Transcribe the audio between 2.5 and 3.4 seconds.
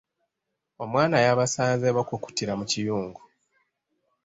mu kiyungu.